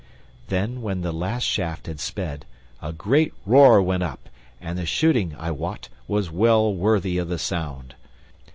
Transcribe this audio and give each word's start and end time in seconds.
Then, 0.47 0.81
when 0.81 1.01
the 1.01 1.11
last 1.13 1.43
shaft 1.43 1.85
had 1.85 1.99
sped, 1.99 2.47
a 2.81 2.91
great 2.91 3.35
roar 3.45 3.83
went 3.83 4.01
up; 4.01 4.29
and 4.59 4.75
the 4.75 4.87
shooting, 4.87 5.35
I 5.37 5.51
wot, 5.51 5.89
was 6.07 6.31
well 6.31 6.73
worthy 6.73 7.19
of 7.19 7.29
the 7.29 7.37
sound. 7.37 7.93